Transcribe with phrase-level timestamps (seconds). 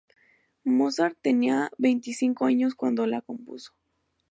[0.65, 3.71] Mozart tenía veinticinco años cuando la compuso.